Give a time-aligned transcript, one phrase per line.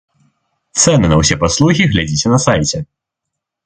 [0.85, 2.77] Цэны на ўсе паслугі глядзіце на сайце.